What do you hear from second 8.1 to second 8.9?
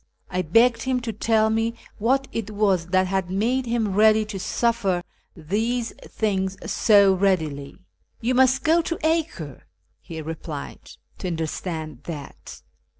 "You must go